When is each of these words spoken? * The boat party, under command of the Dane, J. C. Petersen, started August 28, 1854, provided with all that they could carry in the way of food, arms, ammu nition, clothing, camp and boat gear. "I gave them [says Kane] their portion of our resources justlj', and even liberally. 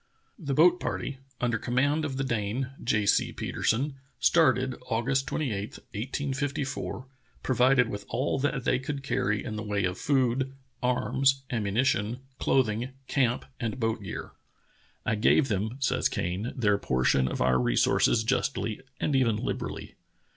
* 0.25 0.39
The 0.49 0.55
boat 0.55 0.79
party, 0.79 1.19
under 1.39 1.59
command 1.59 2.05
of 2.05 2.17
the 2.17 2.23
Dane, 2.23 2.71
J. 2.83 3.05
C. 3.05 3.31
Petersen, 3.31 3.97
started 4.19 4.73
August 4.89 5.27
28, 5.27 5.73
1854, 5.93 7.05
provided 7.43 7.87
with 7.87 8.07
all 8.09 8.39
that 8.39 8.63
they 8.63 8.79
could 8.79 9.03
carry 9.03 9.43
in 9.45 9.57
the 9.57 9.61
way 9.61 9.83
of 9.85 9.99
food, 9.99 10.53
arms, 10.81 11.43
ammu 11.51 11.73
nition, 11.73 12.17
clothing, 12.39 12.93
camp 13.07 13.45
and 13.59 13.79
boat 13.79 14.01
gear. 14.01 14.31
"I 15.05 15.13
gave 15.13 15.49
them 15.49 15.77
[says 15.79 16.09
Kane] 16.09 16.51
their 16.55 16.79
portion 16.79 17.27
of 17.27 17.39
our 17.39 17.59
resources 17.59 18.25
justlj', 18.25 18.81
and 18.99 19.15
even 19.15 19.35
liberally. 19.35 19.93